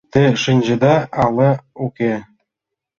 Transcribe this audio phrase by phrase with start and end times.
[0.13, 1.49] —Те шинчеда, але
[1.85, 2.13] уке?